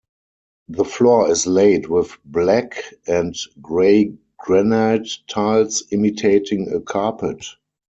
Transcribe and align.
The 0.69 0.83
floor 0.83 1.29
is 1.29 1.45
laid 1.45 1.85
with 1.85 2.17
black 2.25 2.85
and 3.05 3.35
grey 3.61 4.15
granite 4.35 5.07
tiles 5.27 5.83
imitating 5.91 6.73
a 6.73 6.79
carpet. 6.81 7.45